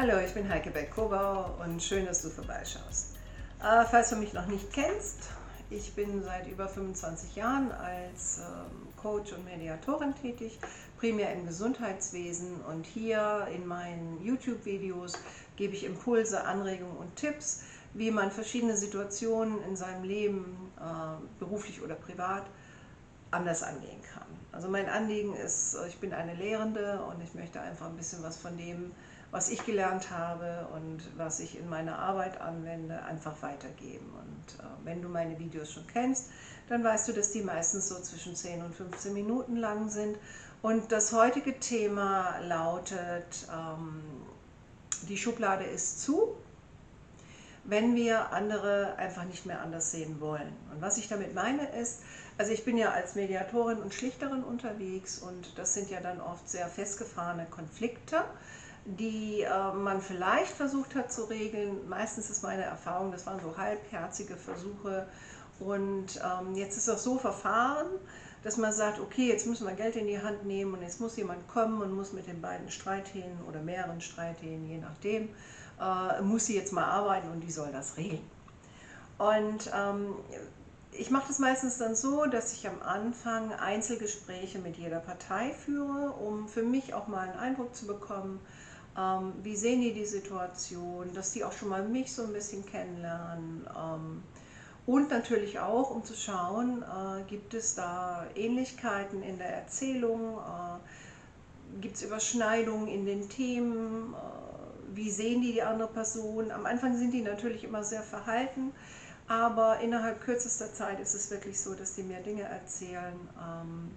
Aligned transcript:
Hallo, 0.00 0.20
ich 0.24 0.32
bin 0.32 0.48
Heike 0.48 0.70
Beck-Kobau 0.70 1.56
und 1.64 1.82
schön, 1.82 2.06
dass 2.06 2.22
du 2.22 2.28
vorbeischaust. 2.28 3.16
Äh, 3.60 3.84
falls 3.90 4.10
du 4.10 4.14
mich 4.14 4.32
noch 4.32 4.46
nicht 4.46 4.72
kennst, 4.72 5.28
ich 5.70 5.92
bin 5.96 6.22
seit 6.22 6.46
über 6.46 6.68
25 6.68 7.34
Jahren 7.34 7.72
als 7.72 8.38
ähm, 8.38 8.94
Coach 8.96 9.32
und 9.32 9.44
Mediatorin 9.44 10.14
tätig, 10.14 10.60
primär 11.00 11.32
im 11.32 11.48
Gesundheitswesen 11.48 12.60
und 12.60 12.86
hier 12.86 13.48
in 13.52 13.66
meinen 13.66 14.24
YouTube-Videos 14.24 15.14
gebe 15.56 15.74
ich 15.74 15.82
Impulse, 15.82 16.44
Anregungen 16.44 16.96
und 16.96 17.16
Tipps, 17.16 17.64
wie 17.92 18.12
man 18.12 18.30
verschiedene 18.30 18.76
Situationen 18.76 19.60
in 19.64 19.74
seinem 19.74 20.04
Leben, 20.04 20.70
äh, 20.78 21.40
beruflich 21.40 21.82
oder 21.82 21.96
privat, 21.96 22.44
anders 23.32 23.64
angehen 23.64 24.00
kann. 24.14 24.28
Also 24.52 24.68
mein 24.68 24.88
Anliegen 24.88 25.34
ist, 25.34 25.76
ich 25.88 25.98
bin 25.98 26.12
eine 26.12 26.34
Lehrende 26.34 27.02
und 27.02 27.20
ich 27.20 27.34
möchte 27.34 27.60
einfach 27.60 27.86
ein 27.86 27.96
bisschen 27.96 28.22
was 28.22 28.36
von 28.36 28.56
dem 28.56 28.92
was 29.30 29.50
ich 29.50 29.64
gelernt 29.66 30.10
habe 30.10 30.68
und 30.74 31.02
was 31.16 31.40
ich 31.40 31.58
in 31.58 31.68
meiner 31.68 31.98
Arbeit 31.98 32.40
anwende, 32.40 33.02
einfach 33.02 33.42
weitergeben. 33.42 34.10
Und 34.14 34.58
äh, 34.58 34.66
wenn 34.84 35.02
du 35.02 35.08
meine 35.08 35.38
Videos 35.38 35.72
schon 35.72 35.86
kennst, 35.86 36.30
dann 36.68 36.82
weißt 36.82 37.08
du, 37.08 37.12
dass 37.12 37.32
die 37.32 37.42
meistens 37.42 37.88
so 37.88 38.00
zwischen 38.00 38.34
10 38.34 38.62
und 38.62 38.74
15 38.74 39.12
Minuten 39.12 39.56
lang 39.56 39.90
sind. 39.90 40.16
Und 40.62 40.92
das 40.92 41.12
heutige 41.12 41.58
Thema 41.60 42.38
lautet, 42.40 43.46
ähm, 43.52 44.02
die 45.08 45.16
Schublade 45.16 45.64
ist 45.64 46.02
zu, 46.02 46.34
wenn 47.64 47.94
wir 47.94 48.32
andere 48.32 48.96
einfach 48.96 49.24
nicht 49.24 49.44
mehr 49.44 49.60
anders 49.60 49.90
sehen 49.90 50.20
wollen. 50.20 50.52
Und 50.72 50.80
was 50.80 50.96
ich 50.96 51.08
damit 51.08 51.34
meine 51.34 51.68
ist, 51.78 52.00
also 52.38 52.52
ich 52.52 52.64
bin 52.64 52.78
ja 52.78 52.92
als 52.92 53.14
Mediatorin 53.14 53.78
und 53.78 53.92
Schlichterin 53.92 54.42
unterwegs 54.42 55.18
und 55.18 55.58
das 55.58 55.74
sind 55.74 55.90
ja 55.90 56.00
dann 56.00 56.20
oft 56.20 56.48
sehr 56.48 56.66
festgefahrene 56.68 57.46
Konflikte 57.46 58.24
die 58.96 59.42
äh, 59.42 59.72
man 59.72 60.00
vielleicht 60.00 60.52
versucht 60.52 60.94
hat 60.94 61.12
zu 61.12 61.24
regeln. 61.24 61.88
Meistens 61.88 62.30
ist 62.30 62.42
meine 62.42 62.62
Erfahrung, 62.62 63.12
das 63.12 63.26
waren 63.26 63.40
so 63.40 63.56
halbherzige 63.56 64.36
Versuche. 64.36 65.06
Und 65.60 66.16
ähm, 66.16 66.54
jetzt 66.54 66.76
ist 66.76 66.88
das 66.88 67.02
so 67.02 67.18
verfahren, 67.18 67.88
dass 68.42 68.56
man 68.56 68.72
sagt, 68.72 69.00
okay, 69.00 69.28
jetzt 69.28 69.46
müssen 69.46 69.66
wir 69.66 69.74
Geld 69.74 69.96
in 69.96 70.06
die 70.06 70.20
Hand 70.20 70.46
nehmen 70.46 70.72
und 70.74 70.82
jetzt 70.82 71.00
muss 71.00 71.16
jemand 71.16 71.46
kommen 71.48 71.82
und 71.82 71.92
muss 71.92 72.12
mit 72.12 72.28
den 72.28 72.40
beiden 72.40 72.70
Streithähnen 72.70 73.38
oder 73.48 73.60
mehreren 73.60 74.00
Streithähnen, 74.00 74.68
je 74.68 74.78
nachdem, 74.78 75.28
äh, 75.80 76.22
muss 76.22 76.46
sie 76.46 76.56
jetzt 76.56 76.72
mal 76.72 76.84
arbeiten 76.84 77.28
und 77.30 77.40
die 77.40 77.50
soll 77.50 77.72
das 77.72 77.96
regeln. 77.96 78.22
Und 79.18 79.68
ähm, 79.74 80.14
ich 80.92 81.10
mache 81.10 81.28
das 81.28 81.40
meistens 81.40 81.78
dann 81.78 81.94
so, 81.94 82.26
dass 82.26 82.52
ich 82.52 82.68
am 82.68 82.80
Anfang 82.82 83.52
Einzelgespräche 83.52 84.60
mit 84.60 84.76
jeder 84.76 85.00
Partei 85.00 85.52
führe, 85.52 86.12
um 86.12 86.48
für 86.48 86.62
mich 86.62 86.94
auch 86.94 87.08
mal 87.08 87.28
einen 87.28 87.38
Eindruck 87.38 87.74
zu 87.74 87.86
bekommen, 87.86 88.40
ähm, 88.98 89.32
wie 89.42 89.56
sehen 89.56 89.80
die 89.80 89.92
die 89.92 90.06
Situation, 90.06 91.12
dass 91.14 91.32
die 91.32 91.44
auch 91.44 91.52
schon 91.52 91.68
mal 91.68 91.86
mich 91.86 92.12
so 92.12 92.24
ein 92.24 92.32
bisschen 92.32 92.66
kennenlernen. 92.66 93.66
Ähm, 93.76 94.22
und 94.86 95.10
natürlich 95.10 95.60
auch, 95.60 95.90
um 95.90 96.04
zu 96.04 96.14
schauen, 96.14 96.82
äh, 96.82 97.22
gibt 97.28 97.54
es 97.54 97.74
da 97.74 98.26
Ähnlichkeiten 98.34 99.22
in 99.22 99.38
der 99.38 99.54
Erzählung, 99.54 100.38
äh, 100.38 101.80
gibt 101.80 101.96
es 101.96 102.02
Überschneidungen 102.02 102.88
in 102.88 103.04
den 103.04 103.28
Themen, 103.28 104.14
äh, 104.14 104.96
wie 104.96 105.10
sehen 105.10 105.42
die 105.42 105.52
die 105.52 105.62
andere 105.62 105.88
Person. 105.88 106.50
Am 106.50 106.66
Anfang 106.66 106.96
sind 106.96 107.12
die 107.12 107.20
natürlich 107.20 107.64
immer 107.64 107.84
sehr 107.84 108.02
verhalten, 108.02 108.72
aber 109.28 109.80
innerhalb 109.80 110.22
kürzester 110.22 110.72
Zeit 110.72 110.98
ist 111.00 111.14
es 111.14 111.30
wirklich 111.30 111.60
so, 111.60 111.74
dass 111.74 111.94
die 111.94 112.02
mir 112.02 112.20
Dinge 112.20 112.44
erzählen. 112.44 113.14
Ähm, 113.38 113.90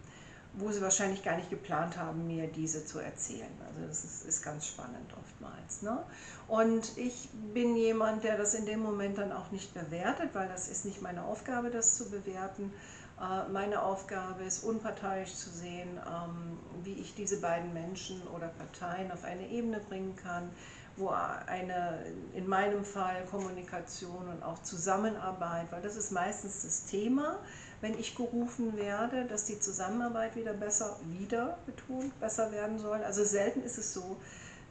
wo 0.54 0.70
sie 0.72 0.82
wahrscheinlich 0.82 1.24
gar 1.24 1.38
nicht 1.38 1.50
geplant 1.50 1.98
haben, 1.98 2.28
mir 2.28 2.48
diese 2.48 2.86
zu 2.86 3.00
erzählen. 3.00 3.52
Also 3.68 3.88
das 3.88 4.04
ist, 4.04 4.26
ist 4.26 4.44
ganz 4.44 4.68
spannend 4.68 5.14
oftmals. 5.18 5.82
Ne? 5.82 6.04
Und 6.48 6.98
ich 6.98 7.30
bin 7.54 7.76
jemand, 7.76 8.24
der 8.24 8.38
das 8.38 8.54
in 8.54 8.66
dem 8.66 8.82
Moment 8.82 9.18
dann 9.18 9.32
auch 9.32 9.52
nicht 9.52 9.74
bewertet, 9.74 10.32
weil 10.34 10.50
das 10.50 10.68
ist 10.68 10.84
nicht 10.86 11.02
meine 11.02 11.24
Aufgabe, 11.24 11.70
das 11.70 11.96
zu 11.96 12.10
bewerten. 12.10 12.74
Äh, 13.22 13.50
meine 13.50 13.82
Aufgabe 13.82 14.44
ist, 14.44 14.64
unparteiisch 14.64 15.34
zu 15.36 15.50
sehen, 15.50 15.90
ähm, 16.06 16.58
wie 16.84 16.94
ich 16.94 17.16
diese 17.16 17.40
beiden 17.40 17.74
Menschen 17.74 18.22
oder 18.36 18.48
Parteien 18.48 19.12
auf 19.12 19.24
eine 19.24 19.48
Ebene 19.48 19.80
bringen 19.80 20.18
kann, 20.18 20.50
wo 20.98 21.10
eine, 21.10 22.06
in 22.34 22.48
meinem 22.48 22.84
Fall 22.84 23.24
Kommunikation 23.32 24.28
und 24.28 24.44
auch 24.44 24.62
Zusammenarbeit, 24.64 25.72
weil 25.72 25.82
das 25.82 25.96
ist 25.96 26.12
meistens 26.12 26.64
das 26.64 26.86
Thema, 26.86 27.40
wenn 27.82 27.98
ich 27.98 28.16
gerufen 28.16 28.78
werde, 28.78 29.26
dass 29.26 29.46
die 29.46 29.60
Zusammenarbeit 29.60 30.36
wieder 30.36 30.54
besser, 30.54 30.98
wieder 31.06 31.58
betont, 31.66 32.18
besser 32.20 32.52
werden 32.52 32.80
soll. 32.80 33.04
Also 33.04 33.26
selten 33.26 33.64
ist 33.64 33.78
es 33.78 33.94
so, 33.94 34.18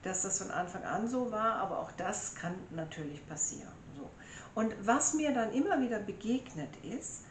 dass 0.02 0.22
das 0.22 0.38
von 0.38 0.50
Anfang 0.50 0.84
an 0.84 1.08
so 1.08 1.30
war, 1.30 1.56
aber 1.56 1.80
auch 1.80 1.92
das 1.92 2.34
kann 2.36 2.54
natürlich 2.70 3.26
passieren. 3.26 3.72
So. 3.96 4.08
Und 4.54 4.74
was 4.84 5.14
mir 5.14 5.32
dann 5.32 5.52
immer 5.52 5.80
wieder 5.80 5.98
begegnet 5.98 6.70
ist, 6.84 7.24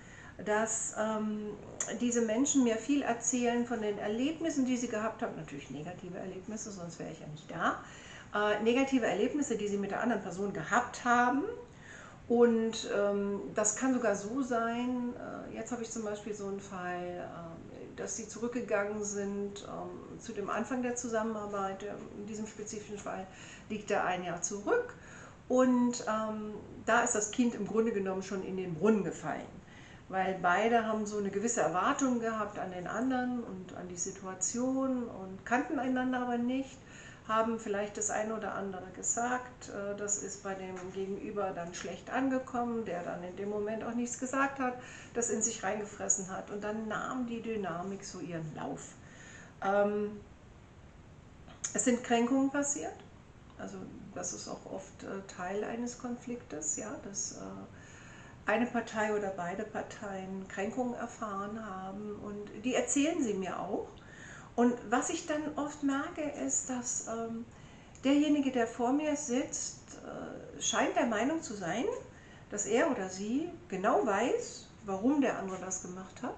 dass 0.46 0.94
ähm, 0.98 1.52
diese 2.00 2.22
Menschen 2.22 2.64
mir 2.64 2.76
viel 2.76 3.02
erzählen 3.02 3.66
von 3.66 3.82
den 3.82 3.98
Erlebnissen, 3.98 4.66
die 4.66 4.78
sie 4.78 4.88
gehabt 4.88 5.22
haben, 5.22 5.36
natürlich 5.36 5.70
negative 5.70 6.18
Erlebnisse, 6.18 6.72
sonst 6.72 7.00
wäre 7.00 7.12
ich 7.12 7.20
ja 7.20 7.28
nicht 7.28 7.50
da, 7.50 7.84
äh, 8.34 8.62
negative 8.64 9.06
Erlebnisse, 9.06 9.58
die 9.58 9.68
sie 9.68 9.78
mit 9.78 9.92
der 9.92 10.02
anderen 10.02 10.22
Person 10.22 10.54
gehabt 10.54 11.04
haben, 11.04 11.44
und 12.30 12.88
ähm, 12.96 13.42
das 13.56 13.76
kann 13.76 13.96
sogar 13.96 14.16
so 14.16 14.44
sein, 14.44 15.16
äh, 15.18 15.56
jetzt 15.56 15.72
habe 15.72 15.82
ich 15.82 15.90
zum 15.90 16.04
Beispiel 16.04 16.36
so 16.36 16.46
einen 16.46 16.60
Fall, 16.60 17.28
äh, 17.28 17.96
dass 17.96 18.16
sie 18.16 18.28
zurückgegangen 18.28 19.04
sind 19.04 19.68
ähm, 19.68 20.20
zu 20.20 20.34
dem 20.34 20.48
Anfang 20.48 20.84
der 20.84 20.96
Zusammenarbeit. 20.96 21.84
In 22.18 22.28
diesem 22.28 22.46
spezifischen 22.46 23.00
Fall 23.00 23.26
liegt 23.70 23.90
er 23.90 24.06
ein 24.06 24.24
Jahr 24.24 24.44
zurück. 24.44 24.94
Und 25.48 26.06
ähm, 26.08 26.54
da 26.86 27.02
ist 27.02 27.16
das 27.16 27.32
Kind 27.32 27.56
im 27.56 27.66
Grunde 27.66 27.92
genommen 27.92 28.22
schon 28.22 28.44
in 28.44 28.58
den 28.58 28.76
Brunnen 28.76 29.04
gefallen. 29.04 29.42
Weil 30.08 30.38
beide 30.40 30.86
haben 30.86 31.08
so 31.08 31.18
eine 31.18 31.32
gewisse 31.32 31.62
Erwartung 31.62 32.20
gehabt 32.20 32.60
an 32.60 32.72
den 32.72 32.86
anderen 32.86 33.44
und 33.44 33.76
an 33.76 33.88
die 33.88 33.98
Situation 33.98 35.06
und 35.08 35.46
kannten 35.46 35.80
einander 35.80 36.20
aber 36.20 36.38
nicht 36.38 36.78
haben 37.30 37.60
vielleicht 37.60 37.96
das 37.96 38.10
eine 38.10 38.36
oder 38.36 38.56
andere 38.56 38.90
gesagt. 38.96 39.70
Äh, 39.70 39.96
das 39.96 40.18
ist 40.18 40.44
bei 40.44 40.56
dem 40.56 40.76
Gegenüber 40.92 41.52
dann 41.52 41.74
schlecht 41.74 42.10
angekommen, 42.10 42.84
der 42.84 43.04
dann 43.04 43.24
in 43.24 43.38
dem 43.38 43.50
Moment 43.50 43.84
auch 43.86 43.94
nichts 43.94 44.20
gesagt 44.20 44.60
hat, 44.60 44.74
das 45.14 45.30
in 45.30 45.42
sich 45.42 45.64
reingefressen 45.64 46.30
hat. 46.30 46.50
Und 46.50 46.62
dann 46.64 46.90
nahm 46.90 47.28
die 47.28 47.42
Dynamik 47.42 48.04
so 48.04 48.20
ihren 48.20 48.54
Lauf. 48.56 48.90
Ähm, 49.64 50.20
es 51.74 51.86
sind 51.86 52.04
Kränkungen 52.04 52.50
passiert. 52.50 52.96
Also 53.58 53.78
das 54.16 54.34
ist 54.34 54.48
auch 54.48 54.66
oft 54.66 55.04
äh, 55.04 55.22
Teil 55.34 55.64
eines 55.64 56.00
Konfliktes, 56.00 56.78
ja, 56.78 56.96
dass 57.04 57.34
äh, 57.34 58.50
eine 58.50 58.66
Partei 58.66 59.16
oder 59.16 59.30
beide 59.30 59.64
Parteien 59.64 60.48
Kränkungen 60.48 60.96
erfahren 60.96 61.64
haben 61.64 62.16
und 62.24 62.66
die 62.66 62.74
erzählen 62.74 63.22
sie 63.22 63.36
mir 63.36 63.60
auch. 63.60 63.88
Und 64.60 64.74
was 64.90 65.10
ich 65.10 65.26
dann 65.26 65.42
oft 65.56 65.84
merke, 65.84 66.22
ist, 66.22 66.70
dass 66.70 67.08
ähm, 67.08 67.46
derjenige, 68.04 68.52
der 68.52 68.68
vor 68.68 68.92
mir 68.92 69.16
sitzt, 69.16 69.80
äh, 70.04 70.62
scheint 70.62 70.98
der 70.98 71.06
Meinung 71.06 71.42
zu 71.42 71.54
sein, 71.54 71.86
dass 72.52 72.66
er 72.66 72.92
oder 72.92 73.08
sie 73.08 73.50
genau 73.70 74.06
weiß, 74.06 74.68
warum 74.86 75.22
der 75.22 75.40
andere 75.40 75.60
das 75.62 75.82
gemacht 75.82 76.22
hat, 76.22 76.36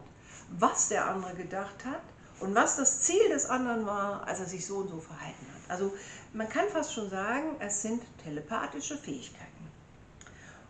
was 0.51 0.89
der 0.89 1.07
andere 1.07 1.33
gedacht 1.33 1.83
hat 1.83 2.03
und 2.41 2.53
was 2.53 2.77
das 2.77 3.01
Ziel 3.01 3.27
des 3.29 3.49
anderen 3.49 3.87
war, 3.87 4.27
als 4.27 4.39
er 4.39 4.45
sich 4.45 4.67
so 4.67 4.75
und 4.75 4.89
so 4.89 4.99
verhalten 4.99 5.47
hat. 5.55 5.71
Also 5.71 5.91
man 6.31 6.47
kann 6.47 6.69
fast 6.69 6.93
schon 6.93 7.09
sagen, 7.09 7.55
es 7.57 7.81
sind 7.81 8.03
telepathische 8.23 8.99
Fähigkeiten. 8.99 9.71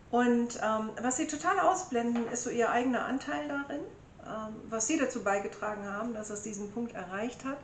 Und 0.09 0.57
ähm, 0.63 0.91
was 1.01 1.17
sie 1.17 1.27
total 1.27 1.59
ausblenden, 1.59 2.31
ist 2.31 2.43
so 2.43 2.49
ihr 2.49 2.71
eigener 2.71 3.03
Anteil 3.03 3.45
darin. 3.49 3.81
Ähm, 4.25 4.55
was 4.69 4.87
Sie 4.87 4.97
dazu 4.97 5.23
beigetragen 5.23 5.85
haben, 5.85 6.13
dass 6.13 6.29
es 6.29 6.41
diesen 6.41 6.71
Punkt 6.71 6.93
erreicht 6.93 7.43
hat. 7.45 7.57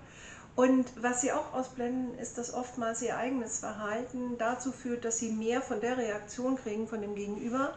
Und 0.55 0.87
was 0.99 1.21
Sie 1.21 1.31
auch 1.31 1.53
ausblenden, 1.53 2.17
ist, 2.17 2.37
dass 2.37 2.53
oftmals 2.53 3.01
Ihr 3.03 3.15
eigenes 3.15 3.59
Verhalten 3.59 4.37
dazu 4.39 4.71
führt, 4.71 5.05
dass 5.05 5.19
Sie 5.19 5.31
mehr 5.31 5.61
von 5.61 5.81
der 5.81 5.97
Reaktion 5.97 6.57
kriegen 6.57 6.87
von 6.87 7.01
dem 7.01 7.13
Gegenüber, 7.13 7.75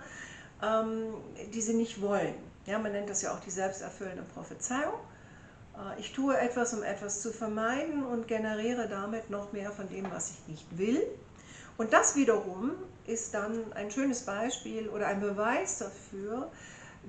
ähm, 0.62 1.15
die 1.53 1.61
Sie 1.61 1.75
nicht 1.75 2.00
wollen. 2.00 2.35
Ja, 2.67 2.79
man 2.79 2.93
nennt 2.93 3.11
das 3.11 3.23
ja 3.23 3.35
auch 3.35 3.41
die 3.41 3.50
selbsterfüllende 3.50 4.23
Prophezeiung. 4.35 4.94
Äh, 5.75 6.00
ich 6.00 6.12
tue 6.12 6.38
etwas, 6.38 6.73
um 6.73 6.82
etwas 6.82 7.21
zu 7.21 7.32
vermeiden 7.32 8.03
und 8.03 8.29
generiere 8.29 8.88
damit 8.88 9.29
noch 9.29 9.53
mehr 9.53 9.73
von 9.73 9.88
dem, 9.88 10.11
was 10.11 10.31
ich 10.31 10.49
nicht 10.49 10.79
will. 10.79 11.03
Und 11.77 11.93
das 11.93 12.17
wiederum 12.17 12.73
ist 13.06 13.35
dann 13.35 13.73
ein 13.73 13.91
schönes 13.91 14.23
Beispiel 14.23 14.88
oder 14.88 15.06
ein 15.06 15.21
Beweis 15.21 15.79
dafür, 15.79 16.50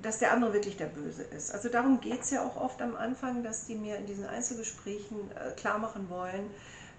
dass 0.00 0.18
der 0.18 0.32
andere 0.32 0.52
wirklich 0.54 0.76
der 0.76 0.86
Böse 0.86 1.22
ist. 1.22 1.52
Also 1.52 1.68
darum 1.68 2.00
geht 2.00 2.22
es 2.22 2.30
ja 2.30 2.44
auch 2.44 2.56
oft 2.56 2.80
am 2.80 2.96
Anfang, 2.96 3.42
dass 3.42 3.66
die 3.66 3.74
mir 3.74 3.96
in 3.96 4.06
diesen 4.06 4.26
Einzelgesprächen 4.26 5.18
äh, 5.32 5.50
klar 5.52 5.78
machen 5.78 6.08
wollen, 6.08 6.50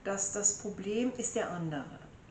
dass 0.04 0.32
das 0.32 0.60
Problem 0.60 1.12
ist 1.18 1.36
der 1.36 1.50
andere. 1.50 1.86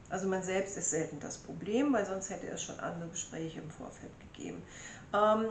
Also 0.09 0.29
man 0.29 0.43
selbst 0.43 0.77
ist 0.77 0.91
selten 0.91 1.19
das 1.21 1.39
Problem, 1.39 1.93
weil 1.93 2.05
sonst 2.05 2.31
hätte 2.31 2.47
es 2.47 2.63
schon 2.63 2.79
andere 2.81 3.09
Gespräche 3.09 3.61
im 3.61 3.71
Vorfeld 3.71 4.13
gegeben. 4.21 4.63
Ähm, 5.15 5.47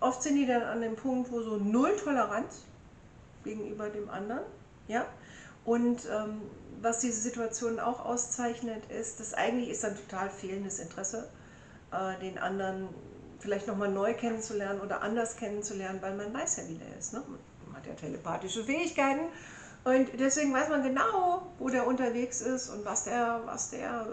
oft 0.00 0.22
sind 0.22 0.36
die 0.36 0.46
dann 0.46 0.62
an 0.62 0.80
dem 0.80 0.96
Punkt, 0.96 1.30
wo 1.30 1.42
so 1.42 1.56
null 1.56 1.96
Toleranz 1.96 2.62
gegenüber 3.42 3.88
dem 3.88 4.08
anderen, 4.08 4.44
ja. 4.88 5.06
Und 5.64 6.02
ähm, 6.10 6.42
was 6.80 7.00
diese 7.00 7.20
Situation 7.20 7.80
auch 7.80 8.04
auszeichnet, 8.04 8.82
ist, 8.90 9.18
dass 9.18 9.34
eigentlich 9.34 9.70
ist 9.70 9.84
ein 9.84 9.96
total 9.96 10.30
fehlendes 10.30 10.78
Interesse, 10.78 11.28
äh, 11.90 12.18
den 12.20 12.38
anderen 12.38 12.88
vielleicht 13.44 13.66
nochmal 13.66 13.90
neu 13.90 14.14
kennenzulernen 14.14 14.80
oder 14.80 15.02
anders 15.02 15.36
kennenzulernen, 15.36 16.00
weil 16.00 16.16
man 16.16 16.32
weiß 16.32 16.56
ja, 16.56 16.62
wie 16.68 16.76
der 16.76 16.98
ist. 16.98 17.12
Ne? 17.12 17.22
Man 17.66 17.76
hat 17.76 17.86
ja 17.86 17.92
telepathische 17.92 18.64
Fähigkeiten 18.64 19.26
und 19.84 20.08
deswegen 20.18 20.54
weiß 20.54 20.70
man 20.70 20.82
genau, 20.82 21.42
wo 21.58 21.68
der 21.68 21.86
unterwegs 21.86 22.40
ist 22.40 22.70
und 22.70 22.86
was 22.86 23.04
der, 23.04 23.42
was 23.44 23.68
der 23.70 24.06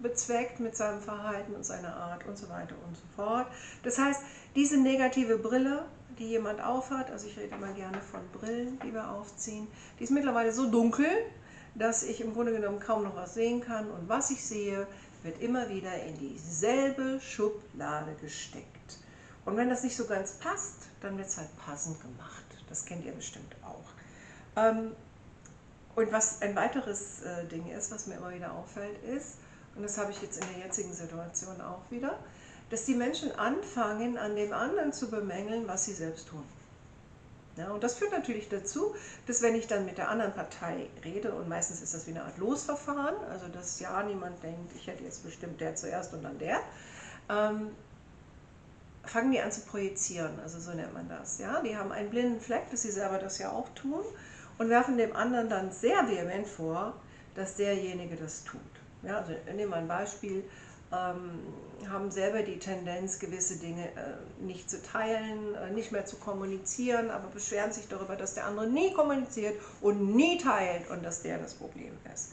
bezweckt 0.00 0.60
mit 0.60 0.76
seinem 0.76 1.00
Verhalten 1.00 1.56
und 1.56 1.66
seiner 1.66 1.94
Art 1.96 2.24
und 2.26 2.38
so 2.38 2.48
weiter 2.48 2.76
und 2.86 2.96
so 2.96 3.02
fort. 3.16 3.46
Das 3.82 3.98
heißt, 3.98 4.22
diese 4.54 4.78
negative 4.78 5.38
Brille, 5.38 5.84
die 6.20 6.28
jemand 6.28 6.62
aufhat, 6.62 7.10
also 7.10 7.26
ich 7.26 7.36
rede 7.36 7.56
immer 7.56 7.72
gerne 7.72 8.00
von 8.00 8.20
Brillen, 8.32 8.78
die 8.84 8.94
wir 8.94 9.10
aufziehen, 9.10 9.66
die 9.98 10.04
ist 10.04 10.10
mittlerweile 10.10 10.52
so 10.52 10.70
dunkel, 10.70 11.10
dass 11.74 12.04
ich 12.04 12.20
im 12.20 12.32
Grunde 12.32 12.52
genommen 12.52 12.78
kaum 12.78 13.02
noch 13.02 13.16
was 13.16 13.34
sehen 13.34 13.60
kann 13.60 13.90
und 13.90 14.08
was 14.08 14.30
ich 14.30 14.44
sehe, 14.44 14.86
wird 15.22 15.40
immer 15.40 15.68
wieder 15.68 15.94
in 16.04 16.18
dieselbe 16.18 17.20
Schublade 17.20 18.14
gesteckt. 18.20 18.98
Und 19.44 19.56
wenn 19.56 19.68
das 19.68 19.82
nicht 19.82 19.96
so 19.96 20.06
ganz 20.06 20.32
passt, 20.32 20.88
dann 21.00 21.16
wird 21.16 21.28
es 21.28 21.38
halt 21.38 21.48
passend 21.58 22.00
gemacht. 22.00 22.44
Das 22.68 22.84
kennt 22.84 23.04
ihr 23.04 23.12
bestimmt 23.12 23.56
auch. 23.62 23.88
Ähm, 24.56 24.92
und 25.94 26.12
was 26.12 26.42
ein 26.42 26.54
weiteres 26.54 27.22
äh, 27.22 27.46
Ding 27.46 27.66
ist, 27.68 27.90
was 27.90 28.06
mir 28.06 28.16
immer 28.16 28.32
wieder 28.32 28.52
auffällt, 28.52 29.02
ist, 29.04 29.38
und 29.74 29.82
das 29.82 29.96
habe 29.98 30.10
ich 30.10 30.20
jetzt 30.22 30.42
in 30.42 30.48
der 30.54 30.66
jetzigen 30.66 30.92
Situation 30.92 31.60
auch 31.60 31.82
wieder, 31.90 32.18
dass 32.70 32.84
die 32.84 32.94
Menschen 32.94 33.32
anfangen, 33.38 34.18
an 34.18 34.36
dem 34.36 34.52
anderen 34.52 34.92
zu 34.92 35.10
bemängeln, 35.10 35.66
was 35.66 35.86
sie 35.86 35.94
selbst 35.94 36.28
tun. 36.28 36.44
Ja, 37.58 37.70
und 37.72 37.82
das 37.82 37.96
führt 37.96 38.12
natürlich 38.12 38.48
dazu, 38.48 38.94
dass 39.26 39.42
wenn 39.42 39.56
ich 39.56 39.66
dann 39.66 39.84
mit 39.84 39.98
der 39.98 40.08
anderen 40.08 40.32
Partei 40.32 40.88
rede, 41.04 41.32
und 41.32 41.48
meistens 41.48 41.82
ist 41.82 41.92
das 41.92 42.06
wie 42.06 42.12
eine 42.12 42.22
Art 42.22 42.38
Losverfahren, 42.38 43.16
also 43.30 43.48
dass 43.48 43.80
ja 43.80 44.02
niemand 44.04 44.42
denkt, 44.42 44.72
ich 44.76 44.86
hätte 44.86 45.02
jetzt 45.02 45.24
bestimmt 45.24 45.60
der 45.60 45.74
zuerst 45.74 46.14
und 46.14 46.22
dann 46.22 46.38
der, 46.38 46.60
ähm, 47.28 47.70
fangen 49.04 49.32
die 49.32 49.40
an 49.40 49.50
zu 49.50 49.62
projizieren, 49.62 50.38
also 50.40 50.60
so 50.60 50.72
nennt 50.72 50.94
man 50.94 51.08
das. 51.08 51.38
Ja? 51.38 51.60
Die 51.62 51.76
haben 51.76 51.90
einen 51.90 52.10
blinden 52.10 52.40
Fleck, 52.40 52.70
dass 52.70 52.82
sie 52.82 52.92
selber 52.92 53.18
das 53.18 53.38
ja 53.38 53.50
auch 53.50 53.68
tun 53.70 54.04
und 54.58 54.68
werfen 54.68 54.96
dem 54.96 55.16
anderen 55.16 55.48
dann 55.48 55.72
sehr 55.72 56.08
vehement 56.08 56.46
vor, 56.46 56.94
dass 57.34 57.56
derjenige 57.56 58.16
das 58.16 58.44
tut. 58.44 58.60
Ja, 59.02 59.18
also 59.18 59.32
nehmen 59.54 59.70
wir 59.70 59.76
ein 59.76 59.88
Beispiel, 59.88 60.44
ähm, 60.92 61.40
haben 61.88 62.10
selber 62.10 62.42
die 62.42 62.58
Tendenz, 62.58 63.18
gewisse 63.18 63.56
Dinge 63.56 63.84
äh, 63.88 64.42
nicht 64.42 64.68
zu 64.68 64.82
teilen, 64.82 65.54
äh, 65.54 65.70
nicht 65.70 65.92
mehr 65.92 66.04
zu 66.06 66.16
kommunizieren, 66.16 67.10
aber 67.10 67.28
beschweren 67.28 67.72
sich 67.72 67.88
darüber, 67.88 68.16
dass 68.16 68.34
der 68.34 68.46
andere 68.46 68.66
nie 68.66 68.92
kommuniziert 68.92 69.60
und 69.80 70.14
nie 70.16 70.38
teilt 70.38 70.90
und 70.90 71.04
dass 71.04 71.22
der 71.22 71.38
das 71.38 71.54
Problem 71.54 71.92
ist. 72.12 72.32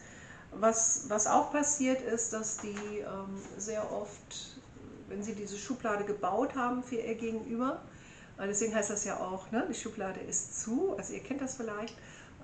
Was, 0.51 1.05
was 1.09 1.27
auch 1.27 1.51
passiert 1.51 2.01
ist, 2.01 2.31
dass 2.31 2.57
die 2.57 2.99
ähm, 2.99 3.41
sehr 3.57 3.91
oft, 3.91 4.57
wenn 5.09 5.21
sie 5.21 5.35
diese 5.35 5.57
Schublade 5.57 6.05
gebaut 6.05 6.55
haben 6.55 6.81
für 6.81 6.95
ihr 6.95 7.15
Gegenüber, 7.15 7.81
deswegen 8.39 8.73
heißt 8.73 8.89
das 8.89 9.05
ja 9.05 9.19
auch, 9.19 9.51
ne, 9.51 9.65
die 9.69 9.73
Schublade 9.73 10.19
ist 10.19 10.59
zu, 10.61 10.95
also 10.97 11.13
ihr 11.13 11.21
kennt 11.21 11.41
das 11.41 11.55
vielleicht, 11.55 11.95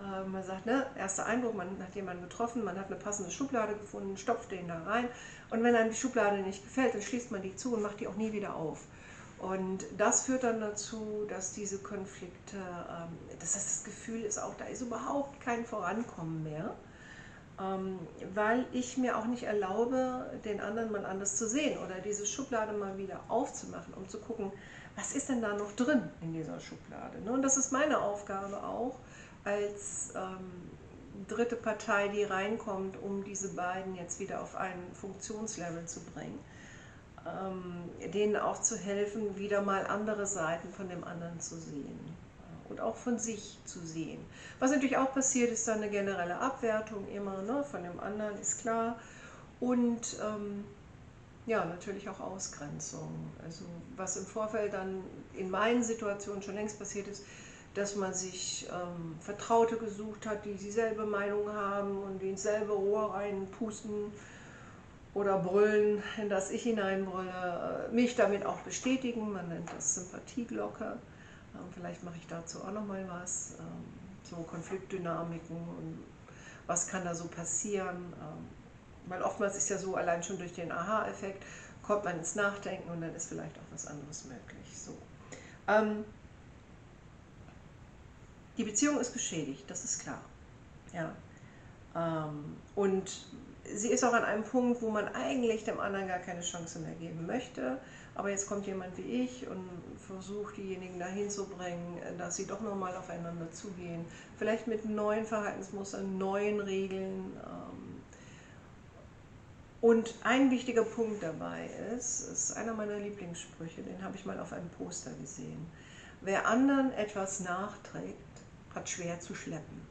äh, 0.01 0.27
man 0.27 0.43
sagt, 0.43 0.65
ne, 0.65 0.85
erster 0.97 1.25
Eindruck, 1.25 1.55
man 1.55 1.67
hat 1.81 1.95
jemanden 1.95 2.23
getroffen, 2.23 2.63
man 2.63 2.77
hat 2.79 2.87
eine 2.87 2.95
passende 2.95 3.31
Schublade 3.31 3.75
gefunden, 3.75 4.17
stopft 4.17 4.51
den 4.51 4.67
da 4.67 4.81
rein. 4.83 5.07
Und 5.49 5.63
wenn 5.63 5.75
einem 5.75 5.91
die 5.91 5.95
Schublade 5.95 6.37
nicht 6.39 6.63
gefällt, 6.63 6.93
dann 6.93 7.01
schließt 7.01 7.31
man 7.31 7.41
die 7.41 7.55
zu 7.55 7.73
und 7.73 7.81
macht 7.81 7.99
die 7.99 8.07
auch 8.07 8.15
nie 8.15 8.31
wieder 8.31 8.55
auf. 8.55 8.79
Und 9.39 9.85
das 9.97 10.23
führt 10.23 10.43
dann 10.43 10.59
dazu, 10.59 11.25
dass 11.27 11.53
diese 11.53 11.79
Konflikte, 11.79 12.57
ähm, 12.57 13.17
dass 13.39 13.53
das, 13.53 13.65
das 13.65 13.83
Gefühl 13.83 14.21
ist 14.21 14.37
auch, 14.37 14.53
da 14.55 14.65
ist 14.65 14.81
überhaupt 14.81 15.41
kein 15.41 15.65
Vorankommen 15.65 16.43
mehr, 16.43 16.75
ähm, 17.59 17.97
weil 18.35 18.65
ich 18.71 18.97
mir 18.97 19.17
auch 19.17 19.25
nicht 19.25 19.43
erlaube, 19.43 20.31
den 20.45 20.61
anderen 20.61 20.91
mal 20.91 21.05
anders 21.05 21.37
zu 21.37 21.49
sehen 21.49 21.79
oder 21.79 21.95
diese 21.99 22.27
Schublade 22.27 22.73
mal 22.73 22.97
wieder 22.99 23.19
aufzumachen, 23.29 23.95
um 23.95 24.07
zu 24.07 24.19
gucken, 24.19 24.51
was 24.95 25.13
ist 25.13 25.29
denn 25.29 25.41
da 25.41 25.53
noch 25.53 25.71
drin 25.71 26.03
in 26.21 26.33
dieser 26.33 26.59
Schublade. 26.59 27.21
Ne? 27.21 27.31
Und 27.31 27.41
das 27.41 27.57
ist 27.57 27.71
meine 27.71 27.99
Aufgabe 27.99 28.63
auch, 28.63 28.99
als 29.43 30.13
ähm, 30.15 30.71
dritte 31.27 31.55
Partei, 31.55 32.07
die 32.09 32.23
reinkommt, 32.23 33.01
um 33.01 33.23
diese 33.23 33.49
beiden 33.49 33.95
jetzt 33.95 34.19
wieder 34.19 34.41
auf 34.41 34.55
ein 34.55 34.79
Funktionslevel 34.93 35.85
zu 35.85 36.01
bringen. 36.01 36.39
Ähm, 37.25 38.11
denen 38.13 38.35
auch 38.35 38.61
zu 38.61 38.77
helfen, 38.77 39.37
wieder 39.37 39.61
mal 39.61 39.85
andere 39.85 40.25
Seiten 40.25 40.73
von 40.73 40.89
dem 40.89 41.03
anderen 41.03 41.39
zu 41.39 41.55
sehen 41.55 41.99
äh, 42.39 42.71
und 42.71 42.81
auch 42.81 42.95
von 42.95 43.19
sich 43.19 43.59
zu 43.65 43.79
sehen. 43.79 44.19
Was 44.59 44.71
natürlich 44.71 44.97
auch 44.97 45.13
passiert, 45.13 45.51
ist 45.51 45.67
dann 45.67 45.77
eine 45.77 45.89
generelle 45.89 46.39
Abwertung 46.39 47.07
immer 47.09 47.43
ne, 47.43 47.63
von 47.63 47.83
dem 47.83 47.99
anderen, 47.99 48.39
ist 48.39 48.61
klar. 48.61 48.97
Und 49.59 50.17
ähm, 50.19 50.63
ja, 51.45 51.63
natürlich 51.63 52.09
auch 52.09 52.19
Ausgrenzung. 52.19 53.11
Also 53.43 53.65
was 53.95 54.17
im 54.17 54.25
Vorfeld 54.25 54.73
dann 54.73 55.03
in 55.37 55.51
meinen 55.51 55.83
Situationen 55.83 56.41
schon 56.41 56.55
längst 56.55 56.79
passiert 56.79 57.07
ist, 57.07 57.23
dass 57.73 57.95
man 57.95 58.13
sich 58.13 58.67
ähm, 58.69 59.15
Vertraute 59.19 59.77
gesucht 59.77 60.25
hat, 60.25 60.43
die 60.45 60.55
dieselbe 60.55 61.05
Meinung 61.05 61.51
haben 61.51 62.03
und 62.03 62.21
die 62.21 62.29
ins 62.29 62.43
selbe 62.43 62.73
Rohr 62.73 63.13
reinpusten 63.13 64.11
oder 65.13 65.39
brüllen, 65.39 66.03
in 66.17 66.29
das 66.29 66.51
ich 66.51 66.63
hineinbrülle, 66.63 67.89
äh, 67.89 67.93
mich 67.93 68.15
damit 68.15 68.45
auch 68.45 68.59
bestätigen. 68.59 69.31
Man 69.31 69.47
nennt 69.49 69.69
das 69.75 69.95
Sympathieglocke. 69.95 70.97
Ähm, 71.53 71.61
vielleicht 71.73 72.03
mache 72.03 72.15
ich 72.17 72.27
dazu 72.27 72.59
auch 72.59 72.71
noch 72.71 72.85
mal 72.85 73.05
was. 73.09 73.55
Ähm, 73.59 74.01
so 74.23 74.37
Konfliktdynamiken 74.43 75.57
und 75.57 76.03
was 76.67 76.87
kann 76.87 77.03
da 77.03 77.15
so 77.15 77.25
passieren. 77.25 78.13
Ähm, 78.13 78.47
weil 79.07 79.21
oftmals 79.21 79.57
ist 79.57 79.69
ja 79.69 79.77
so, 79.77 79.95
allein 79.95 80.23
schon 80.23 80.37
durch 80.37 80.53
den 80.53 80.71
Aha-Effekt 80.71 81.43
kommt 81.83 82.05
man 82.05 82.19
ins 82.19 82.35
Nachdenken 82.35 82.89
und 82.91 83.01
dann 83.01 83.15
ist 83.15 83.27
vielleicht 83.27 83.57
auch 83.57 83.71
was 83.71 83.87
anderes 83.87 84.25
möglich. 84.25 84.77
So. 84.77 84.95
Die 88.57 88.63
Beziehung 88.63 88.99
ist 88.99 89.13
geschädigt, 89.13 89.63
das 89.67 89.83
ist 89.83 89.99
klar. 89.99 90.21
Ja. 90.93 91.15
Ähm, 91.95 92.57
und 92.75 93.25
sie 93.63 93.89
ist 93.89 94.03
auch 94.03 94.13
an 94.13 94.23
einem 94.23 94.43
Punkt, 94.43 94.81
wo 94.81 94.89
man 94.89 95.07
eigentlich 95.09 95.63
dem 95.63 95.79
anderen 95.79 96.07
gar 96.07 96.19
keine 96.19 96.41
Chance 96.41 96.79
mehr 96.79 96.93
geben 96.95 97.25
möchte. 97.25 97.79
Aber 98.13 98.29
jetzt 98.29 98.47
kommt 98.47 98.67
jemand 98.67 98.97
wie 98.97 99.23
ich 99.23 99.47
und 99.47 99.67
versucht, 100.05 100.57
diejenigen 100.57 100.99
dahin 100.99 101.29
zu 101.29 101.45
bringen, 101.45 101.97
dass 102.17 102.35
sie 102.35 102.45
doch 102.45 102.59
nochmal 102.59 102.95
aufeinander 102.95 103.49
zugehen. 103.51 104.05
Vielleicht 104.37 104.67
mit 104.67 104.85
neuen 104.85 105.25
Verhaltensmustern, 105.25 106.17
neuen 106.17 106.59
Regeln. 106.59 107.31
Ähm. 107.37 108.01
Und 109.79 110.13
ein 110.23 110.51
wichtiger 110.51 110.83
Punkt 110.83 111.23
dabei 111.23 111.69
ist, 111.95 112.27
ist 112.27 112.57
einer 112.57 112.73
meiner 112.73 112.97
Lieblingssprüche, 112.97 113.81
den 113.81 114.03
habe 114.03 114.15
ich 114.15 114.25
mal 114.25 114.39
auf 114.39 114.53
einem 114.53 114.69
Poster 114.69 115.11
gesehen. 115.13 115.65
Wer 116.19 116.45
anderen 116.47 116.91
etwas 116.93 117.39
nachträgt, 117.39 118.15
hat 118.75 118.89
schwer 118.89 119.19
zu 119.19 119.35
schleppen. 119.35 119.81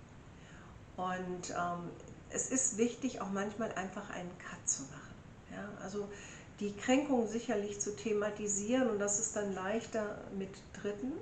Und 0.97 1.51
ähm, 1.51 1.91
es 2.31 2.51
ist 2.51 2.79
wichtig, 2.79 3.21
auch 3.21 3.31
manchmal 3.31 3.73
einfach 3.73 4.11
einen 4.11 4.31
Cut 4.39 4.69
zu 4.69 4.83
machen. 4.83 5.15
Ja? 5.53 5.69
Also 5.83 6.09
die 6.61 6.77
Kränkung 6.77 7.27
sicherlich 7.27 7.81
zu 7.81 7.97
thematisieren 7.97 8.91
und 8.91 8.99
das 8.99 9.19
ist 9.19 9.35
dann 9.35 9.55
leichter 9.55 10.19
mit 10.37 10.51
Dritten, 10.81 11.13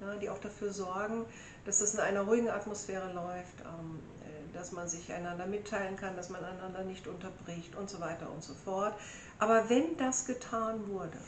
ja, 0.00 0.16
die 0.16 0.28
auch 0.28 0.38
dafür 0.38 0.72
sorgen, 0.72 1.24
dass 1.64 1.78
das 1.78 1.94
in 1.94 2.00
einer 2.00 2.22
ruhigen 2.22 2.48
Atmosphäre 2.48 3.12
läuft, 3.12 3.60
ähm, 3.60 4.00
äh, 4.24 4.52
dass 4.52 4.72
man 4.72 4.88
sich 4.88 5.12
einander 5.12 5.46
mitteilen 5.46 5.96
kann, 5.96 6.16
dass 6.16 6.28
man 6.30 6.44
einander 6.44 6.82
nicht 6.82 7.06
unterbricht 7.06 7.76
und 7.76 7.88
so 7.88 8.00
weiter 8.00 8.30
und 8.30 8.42
so 8.42 8.54
fort. 8.54 8.94
Aber 9.38 9.68
wenn 9.70 9.96
das 9.96 10.26
getan 10.26 10.88
wurde, 10.88 11.18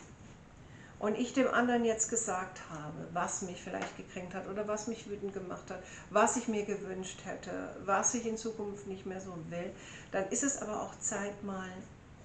und 1.02 1.18
ich 1.18 1.32
dem 1.34 1.48
anderen 1.48 1.84
jetzt 1.84 2.08
gesagt 2.08 2.60
habe, 2.70 3.08
was 3.12 3.42
mich 3.42 3.60
vielleicht 3.60 3.96
gekränkt 3.96 4.34
hat 4.34 4.48
oder 4.48 4.68
was 4.68 4.86
mich 4.86 5.10
wütend 5.10 5.34
gemacht 5.34 5.68
hat, 5.68 5.82
was 6.10 6.36
ich 6.36 6.46
mir 6.46 6.64
gewünscht 6.64 7.18
hätte, 7.24 7.74
was 7.84 8.14
ich 8.14 8.24
in 8.24 8.36
Zukunft 8.38 8.86
nicht 8.86 9.04
mehr 9.04 9.20
so 9.20 9.36
will, 9.50 9.72
dann 10.12 10.28
ist 10.28 10.44
es 10.44 10.62
aber 10.62 10.80
auch 10.80 10.96
Zeit, 11.00 11.42
mal 11.42 11.68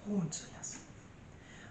ruhen 0.08 0.30
zu 0.30 0.44
lassen. 0.56 0.78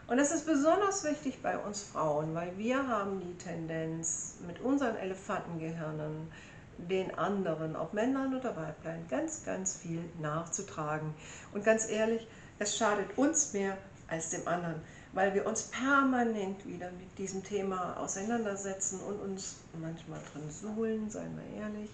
Und 0.08 0.18
das 0.18 0.32
ist 0.32 0.46
besonders 0.46 1.06
wichtig 1.06 1.42
bei 1.42 1.58
uns 1.58 1.82
Frauen, 1.82 2.36
weil 2.36 2.58
wir 2.58 2.86
haben 2.86 3.22
die 3.22 3.38
Tendenz, 3.38 4.36
mit 4.46 4.60
unseren 4.60 4.98
Elefantengehirnen 4.98 6.30
den 6.78 7.18
anderen, 7.18 7.78
ob 7.78 7.94
Männern 7.94 8.36
oder 8.36 8.54
Weiblein, 8.58 9.06
ganz, 9.10 9.46
ganz 9.46 9.78
viel 9.78 10.04
nachzutragen. 10.22 11.14
Und 11.54 11.64
ganz 11.64 11.90
ehrlich, 11.90 12.28
es 12.60 12.78
schadet 12.78 13.18
uns 13.18 13.54
mehr 13.54 13.78
als 14.10 14.30
dem 14.32 14.46
anderen, 14.46 14.82
weil 15.18 15.34
wir 15.34 15.48
uns 15.48 15.64
permanent 15.64 16.64
wieder 16.68 16.92
mit 16.92 17.18
diesem 17.18 17.44
Thema 17.44 17.98
auseinandersetzen 17.98 19.00
und 19.00 19.20
uns 19.20 19.56
manchmal 19.82 20.20
drin 20.32 20.52
suhlen, 20.52 21.10
seien 21.10 21.36
wir 21.36 21.64
ehrlich, 21.64 21.90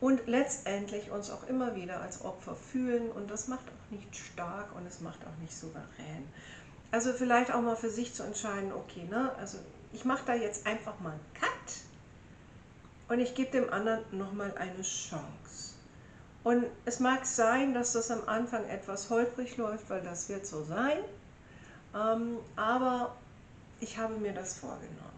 und 0.00 0.26
letztendlich 0.26 1.10
uns 1.10 1.28
auch 1.28 1.46
immer 1.48 1.76
wieder 1.76 2.00
als 2.00 2.24
Opfer 2.24 2.56
fühlen 2.56 3.10
und 3.10 3.30
das 3.30 3.46
macht 3.46 3.66
auch 3.66 3.90
nicht 3.90 4.16
stark 4.16 4.74
und 4.74 4.86
es 4.86 5.00
macht 5.00 5.18
auch 5.26 5.42
nicht 5.42 5.54
souverän. 5.54 6.26
Also 6.90 7.12
vielleicht 7.12 7.52
auch 7.52 7.60
mal 7.60 7.76
für 7.76 7.90
sich 7.90 8.14
zu 8.14 8.22
entscheiden, 8.22 8.72
okay, 8.72 9.04
ne, 9.04 9.30
also 9.36 9.58
ich 9.92 10.06
mache 10.06 10.22
da 10.24 10.34
jetzt 10.34 10.66
einfach 10.66 10.98
mal 11.00 11.12
einen 11.12 11.34
Cut 11.34 11.50
und 13.10 13.20
ich 13.20 13.34
gebe 13.34 13.50
dem 13.50 13.70
anderen 13.70 14.02
nochmal 14.12 14.54
eine 14.56 14.80
Chance. 14.80 15.74
Und 16.42 16.64
es 16.86 17.00
mag 17.00 17.26
sein, 17.26 17.74
dass 17.74 17.92
das 17.92 18.10
am 18.10 18.26
Anfang 18.26 18.66
etwas 18.70 19.10
holprig 19.10 19.58
läuft, 19.58 19.90
weil 19.90 20.00
das 20.00 20.30
wird 20.30 20.46
so 20.46 20.64
sein, 20.64 20.96
ähm, 21.94 22.38
aber 22.56 23.14
ich 23.80 23.98
habe 23.98 24.14
mir 24.14 24.32
das 24.32 24.58
vorgenommen. 24.58 25.12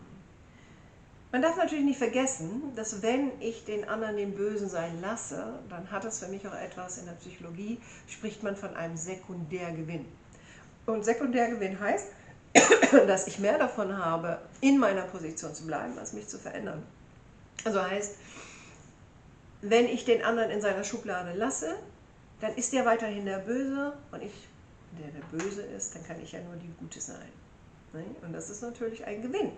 Man 1.33 1.43
darf 1.43 1.57
natürlich 1.57 1.85
nicht 1.85 1.99
vergessen, 1.99 2.73
dass 2.77 3.03
wenn 3.03 3.33
ich 3.41 3.65
den 3.65 3.89
anderen 3.89 4.17
den 4.17 4.35
Bösen 4.35 4.69
sein 4.69 5.01
lasse, 5.01 5.59
dann 5.69 5.91
hat 5.91 6.05
das 6.05 6.21
für 6.21 6.29
mich 6.29 6.47
auch 6.47 6.55
etwas 6.55 6.99
in 6.99 7.07
der 7.07 7.15
Psychologie, 7.15 7.81
spricht 8.07 8.45
man 8.45 8.55
von 8.55 8.77
einem 8.77 8.97
Sekundärgewinn. 8.97 10.05
Und 10.87 11.05
Sekundärgewinn 11.05 11.81
heißt, 11.81 12.07
dass 13.09 13.27
ich 13.27 13.41
mehr 13.41 13.59
davon 13.59 13.99
habe, 13.99 14.39
in 14.61 14.79
meiner 14.79 15.03
Position 15.03 15.53
zu 15.53 15.67
bleiben, 15.67 15.99
als 15.99 16.13
mich 16.13 16.29
zu 16.29 16.39
verändern. 16.39 16.85
Also 17.65 17.83
heißt, 17.83 18.17
wenn 19.63 19.87
ich 19.87 20.05
den 20.05 20.23
anderen 20.23 20.51
in 20.51 20.61
seiner 20.61 20.85
Schublade 20.85 21.33
lasse, 21.33 21.75
dann 22.41 22.55
ist 22.55 22.73
der 22.73 22.85
weiterhin 22.85 23.25
der 23.25 23.39
Böse 23.39 23.95
und 24.13 24.23
ich, 24.23 24.49
der 24.99 25.09
der 25.09 25.25
Böse 25.37 25.63
ist, 25.63 25.95
dann 25.95 26.05
kann 26.05 26.21
ich 26.23 26.33
ja 26.33 26.41
nur 26.41 26.57
die 26.57 26.73
Gute 26.79 27.01
sein. 27.01 27.33
Ne? 27.93 28.05
Und 28.23 28.33
das 28.33 28.51
ist 28.51 28.63
natürlich 28.63 29.05
ein 29.05 29.23
Gewinn, 29.23 29.53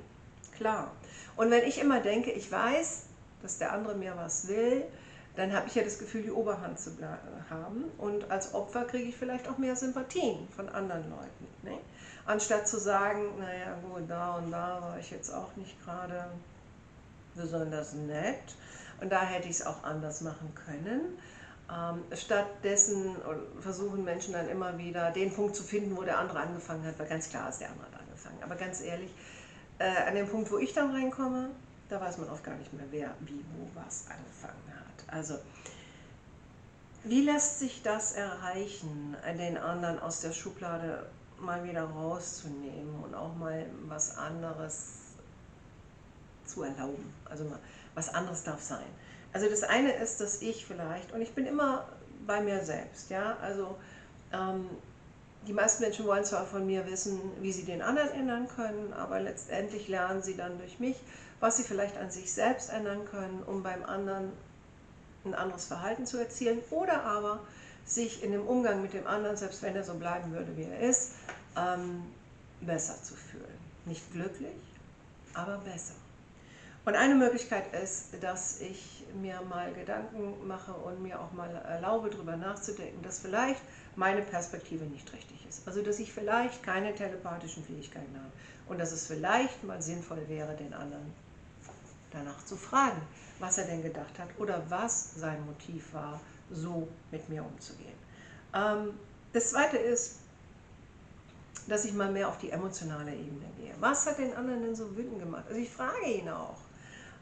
klar. 0.57 0.93
Und 1.37 1.51
wenn 1.51 1.65
ich 1.65 1.81
immer 1.81 2.01
denke, 2.01 2.31
ich 2.31 2.51
weiß, 2.51 3.05
dass 3.43 3.59
der 3.59 3.73
andere 3.73 3.95
mir 3.95 4.17
was 4.17 4.49
will, 4.49 4.85
dann 5.37 5.53
habe 5.53 5.69
ich 5.69 5.75
ja 5.75 5.83
das 5.83 5.99
Gefühl, 5.99 6.23
die 6.23 6.31
Oberhand 6.31 6.81
zu 6.81 6.93
haben. 7.51 7.85
Und 7.99 8.31
als 8.31 8.55
Opfer 8.55 8.85
kriege 8.85 9.11
ich 9.11 9.17
vielleicht 9.17 9.49
auch 9.49 9.59
mehr 9.59 9.77
Sympathien 9.77 10.49
von 10.57 10.69
anderen 10.71 11.11
Leuten. 11.11 11.47
Ne? 11.63 11.79
Anstatt 12.25 12.67
zu 12.67 12.81
sagen, 12.81 13.39
naja 13.39 13.77
gut, 13.83 14.05
da 14.09 14.37
und 14.37 14.51
da 14.51 14.81
war 14.81 14.99
ich 14.99 15.11
jetzt 15.11 15.31
auch 15.31 15.55
nicht 15.57 15.83
gerade 15.85 16.27
besonders 17.35 17.93
nett 17.93 18.57
und 19.01 19.11
da 19.11 19.23
hätte 19.23 19.49
ich 19.49 19.57
es 19.57 19.67
auch 19.67 19.85
anders 19.85 20.23
machen 20.23 20.53
können. 20.55 21.19
Ähm, 21.69 22.05
stattdessen 22.17 23.17
versuchen 23.61 24.05
Menschen 24.05 24.33
dann 24.33 24.49
immer 24.49 24.79
wieder 24.79 25.11
den 25.11 25.33
Punkt 25.35 25.57
zu 25.57 25.65
finden, 25.65 25.97
wo 25.97 26.03
der 26.03 26.19
andere 26.19 26.39
angefangen 26.39 26.85
hat, 26.87 26.99
weil 26.99 27.09
ganz 27.09 27.29
klar 27.29 27.49
ist, 27.49 27.61
der 27.61 27.71
andere 27.71 27.87
hat 27.87 28.01
angefangen. 28.01 28.39
Aber 28.43 28.55
ganz 28.55 28.81
ehrlich, 28.81 29.11
äh, 29.79 30.09
an 30.09 30.15
dem 30.15 30.29
Punkt, 30.29 30.51
wo 30.51 30.59
ich 30.59 30.73
dann 30.73 30.93
reinkomme, 30.93 31.51
da 31.89 32.01
weiß 32.01 32.19
man 32.19 32.31
oft 32.31 32.45
gar 32.45 32.55
nicht 32.55 32.73
mehr, 32.73 32.87
wer, 32.91 33.15
wie, 33.21 33.45
wo, 33.57 33.69
was 33.75 34.07
angefangen 34.09 34.63
hat. 34.69 35.15
Also, 35.15 35.39
wie 37.05 37.23
lässt 37.23 37.59
sich 37.61 37.83
das 37.83 38.13
erreichen, 38.13 39.17
den 39.39 39.57
anderen 39.57 39.99
aus 40.01 40.21
der 40.21 40.33
Schublade 40.33 41.07
mal 41.41 41.63
wieder 41.65 41.85
rauszunehmen 41.85 43.03
und 43.03 43.15
auch 43.15 43.35
mal 43.37 43.67
was 43.87 44.17
anderes 44.17 44.95
zu 46.45 46.63
erlauben. 46.63 47.13
Also 47.25 47.45
mal, 47.45 47.59
was 47.95 48.13
anderes 48.13 48.43
darf 48.45 48.61
sein. 48.61 48.87
Also 49.37 49.51
das 49.51 49.65
eine 49.65 49.93
ist, 49.93 50.23
dass 50.23 50.41
ich 50.41 50.65
vielleicht, 50.65 51.13
und 51.13 51.21
ich 51.21 51.35
bin 51.35 51.45
immer 51.45 51.85
bei 52.27 52.41
mir 52.41 52.65
selbst, 52.65 53.11
ja, 53.11 53.37
also 53.43 53.77
ähm, 54.33 54.67
die 55.47 55.53
meisten 55.53 55.83
Menschen 55.83 56.07
wollen 56.07 56.25
zwar 56.25 56.47
von 56.47 56.67
mir 56.67 56.87
wissen, 56.87 57.21
wie 57.43 57.53
sie 57.53 57.65
den 57.67 57.83
anderen 57.83 58.09
ändern 58.13 58.49
können, 58.49 58.95
aber 58.95 59.21
letztendlich 59.21 59.89
lernen 59.89 60.23
sie 60.23 60.39
dann 60.39 60.57
durch 60.57 60.81
mich, 60.81 60.97
was 61.39 61.59
sie 61.59 61.65
vielleicht 61.65 61.99
an 61.99 62.11
sich 62.11 62.33
selbst 62.33 62.71
ändern 62.71 63.05
können, 63.11 63.43
um 63.47 63.63
beim 63.63 63.85
anderen 63.85 64.33
ein 65.27 65.35
anderes 65.35 65.67
Verhalten 65.67 66.07
zu 66.07 66.17
erzielen 66.17 66.63
oder 66.71 67.03
aber 67.03 67.41
sich 67.85 68.23
in 68.23 68.33
dem 68.33 68.47
Umgang 68.47 68.81
mit 68.81 68.95
dem 68.95 69.07
anderen, 69.07 69.37
selbst 69.37 69.61
wenn 69.61 69.77
er 69.77 69.85
so 69.85 69.93
bleiben 69.97 70.33
würde, 70.33 70.57
wie 70.57 70.63
er 70.63 70.81
ist, 70.81 71.13
ähm, 71.59 72.07
besser 72.63 73.03
zu 73.03 73.15
fühlen. 73.15 73.59
Nicht 73.85 74.11
glücklich, 74.13 74.57
aber 75.35 75.59
besser. 75.59 75.93
Und 76.87 76.95
eine 76.95 77.17
Möglichkeit 77.17 77.75
ist, 77.75 78.23
dass 78.23 78.61
ich 78.61 79.05
mir 79.21 79.41
mal 79.43 79.73
Gedanken 79.75 80.47
mache 80.47 80.73
und 80.73 81.03
mir 81.03 81.21
auch 81.21 81.33
mal 81.33 81.51
erlaube, 81.69 82.11
darüber 82.11 82.37
nachzudenken, 82.37 83.03
dass 83.03 83.19
vielleicht 83.19 83.61
meine 83.97 84.23
Perspektive 84.23 84.85
nicht 84.85 85.13
richtig 85.13 85.45
ist. 85.49 85.67
Also 85.67 85.83
dass 85.83 85.99
ich 85.99 86.13
vielleicht 86.13 86.63
keine 86.63 86.95
telepathischen 86.95 87.65
Fähigkeiten 87.65 88.15
habe 88.15 88.31
und 88.69 88.79
dass 88.79 88.93
es 88.93 89.09
vielleicht 89.09 89.65
mal 89.65 89.83
sinnvoll 89.83 90.29
wäre, 90.29 90.55
den 90.55 90.73
anderen 90.75 91.13
danach 92.13 92.45
zu 92.45 92.57
fragen, 92.57 93.03
was 93.41 93.59
er 93.59 93.65
denn 93.65 93.83
gedacht 93.83 94.17
hat 94.21 94.29
oder 94.39 94.63
was 94.69 95.17
sein 95.17 95.45
Motiv 95.45 95.93
war, 95.93 96.21
so 96.53 96.87
mit 97.11 97.29
mir 97.29 97.45
umzugehen. 97.45 97.99
Ähm, 98.55 98.91
das 99.33 99.51
Zweite 99.51 99.77
ist, 99.77 100.21
dass 101.67 101.85
ich 101.85 101.95
mal 101.95 102.13
mehr 102.13 102.29
auf 102.29 102.39
die 102.39 102.51
emotionale 102.51 103.13
Ebene 103.13 103.47
gehe. 103.59 103.75
Was 103.81 104.07
hat 104.07 104.19
den 104.19 104.37
anderen 104.37 104.63
denn 104.63 104.77
so 104.77 104.97
wütend 104.97 105.19
gemacht? 105.19 105.47
Also 105.49 105.61
ich 105.61 105.69
frage 105.69 106.07
ihn 106.07 106.29
auch, 106.29 106.59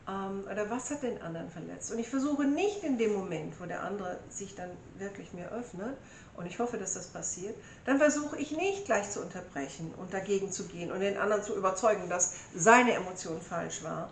ähm, 0.08 0.44
oder 0.50 0.68
was 0.70 0.90
hat 0.90 1.02
den 1.02 1.20
anderen 1.22 1.50
verletzt? 1.50 1.92
Und 1.92 1.98
ich 1.98 2.08
versuche 2.08 2.44
nicht 2.44 2.82
in 2.82 2.98
dem 2.98 3.14
Moment, 3.14 3.58
wo 3.60 3.64
der 3.64 3.82
andere 3.82 4.18
sich 4.28 4.54
dann 4.54 4.70
wirklich 4.98 5.32
mir 5.32 5.50
öffnet, 5.50 5.96
und 6.36 6.46
ich 6.46 6.58
hoffe, 6.58 6.78
dass 6.78 6.94
das 6.94 7.06
passiert, 7.06 7.54
dann 7.84 7.98
versuche 7.98 8.36
ich 8.36 8.50
nicht 8.50 8.86
gleich 8.86 9.10
zu 9.10 9.20
unterbrechen 9.20 9.94
und 9.96 10.12
dagegen 10.12 10.50
zu 10.50 10.64
gehen 10.64 10.90
und 10.90 11.00
den 11.00 11.16
anderen 11.16 11.42
zu 11.42 11.56
überzeugen, 11.56 12.08
dass 12.08 12.34
seine 12.54 12.92
Emotion 12.94 13.40
falsch 13.40 13.84
war. 13.84 14.10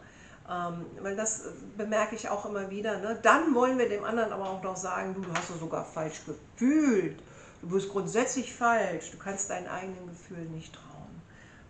Ähm, 0.49 0.87
weil 1.01 1.17
das 1.17 1.45
bemerke 1.77 2.15
ich 2.15 2.29
auch 2.29 2.47
immer 2.47 2.71
wieder. 2.71 2.99
Ne? 2.99 3.19
Dann 3.23 3.55
wollen 3.55 3.79
wir 3.79 3.89
dem 3.89 4.05
anderen 4.05 4.33
aber 4.33 4.51
auch 4.51 4.63
noch 4.63 4.77
sagen, 4.77 5.15
du, 5.15 5.21
du 5.21 5.33
hast 5.35 5.51
es 5.51 5.61
sogar 5.61 5.85
falsch 5.85 6.23
gefühlt. 6.25 7.21
Du 7.61 7.69
bist 7.69 7.89
grundsätzlich 7.89 8.55
falsch. 8.55 9.11
Du 9.13 9.19
kannst 9.19 9.51
deinen 9.51 9.69
eigenen 9.69 10.09
Gefühlen 10.09 10.53
nicht 10.53 10.75
trauen. 10.75 11.23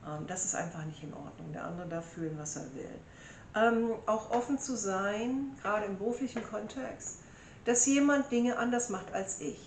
Ähm, 0.06 0.26
das 0.26 0.44
ist 0.44 0.54
einfach 0.54 0.84
nicht 0.84 1.02
in 1.02 1.12
Ordnung. 1.12 1.52
Der 1.52 1.64
andere 1.64 1.86
darf 1.88 2.12
fühlen, 2.12 2.36
was 2.38 2.56
er 2.56 2.74
will 2.74 2.98
ähm, 3.54 3.92
auch 4.06 4.30
offen 4.30 4.58
zu 4.58 4.76
sein, 4.76 5.56
gerade 5.62 5.86
im 5.86 5.98
beruflichen 5.98 6.42
Kontext, 6.42 7.18
dass 7.64 7.86
jemand 7.86 8.30
Dinge 8.30 8.58
anders 8.58 8.88
macht 8.88 9.12
als 9.12 9.40
ich. 9.40 9.60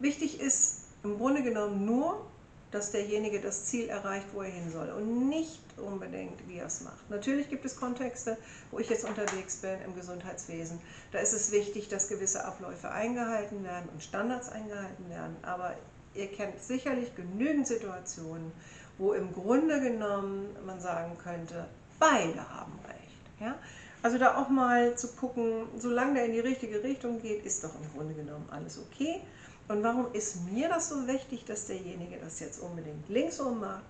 Wichtig 0.00 0.40
ist 0.40 0.84
im 1.02 1.18
Grunde 1.18 1.42
genommen 1.42 1.84
nur, 1.84 2.24
dass 2.70 2.90
derjenige 2.90 3.40
das 3.40 3.64
Ziel 3.64 3.88
erreicht, 3.88 4.26
wo 4.34 4.42
er 4.42 4.50
hin 4.50 4.70
soll 4.70 4.90
und 4.90 5.28
nicht 5.28 5.60
unbedingt, 5.78 6.46
wie 6.48 6.58
er 6.58 6.66
es 6.66 6.82
macht. 6.82 7.08
Natürlich 7.08 7.48
gibt 7.48 7.64
es 7.64 7.76
Kontexte, 7.76 8.36
wo 8.70 8.78
ich 8.78 8.90
jetzt 8.90 9.04
unterwegs 9.04 9.56
bin 9.56 9.80
im 9.86 9.94
Gesundheitswesen. 9.94 10.78
Da 11.12 11.18
ist 11.18 11.32
es 11.32 11.50
wichtig, 11.50 11.88
dass 11.88 12.08
gewisse 12.08 12.44
Abläufe 12.44 12.90
eingehalten 12.90 13.64
werden 13.64 13.88
und 13.88 14.02
Standards 14.02 14.50
eingehalten 14.50 15.08
werden. 15.08 15.36
Aber 15.42 15.74
ihr 16.14 16.28
kennt 16.28 16.60
sicherlich 16.62 17.14
genügend 17.14 17.66
Situationen, 17.66 18.52
wo 18.98 19.12
im 19.14 19.32
Grunde 19.32 19.80
genommen 19.80 20.54
man 20.66 20.80
sagen 20.80 21.16
könnte, 21.22 21.66
beide 21.98 22.48
haben 22.48 22.78
recht. 22.86 23.40
Ja? 23.40 23.56
Also 24.02 24.18
da 24.18 24.36
auch 24.36 24.48
mal 24.48 24.96
zu 24.96 25.08
gucken, 25.08 25.66
solange 25.76 26.14
der 26.14 26.26
in 26.26 26.32
die 26.32 26.40
richtige 26.40 26.82
Richtung 26.82 27.20
geht, 27.20 27.44
ist 27.44 27.64
doch 27.64 27.74
im 27.74 27.92
Grunde 27.92 28.14
genommen 28.14 28.48
alles 28.50 28.78
okay. 28.78 29.20
Und 29.68 29.82
warum 29.82 30.12
ist 30.12 30.44
mir 30.50 30.68
das 30.68 30.88
so 30.88 31.06
wichtig, 31.06 31.44
dass 31.44 31.66
derjenige 31.66 32.16
das 32.18 32.40
jetzt 32.40 32.60
unbedingt 32.60 33.08
linksrum 33.08 33.60
macht, 33.60 33.82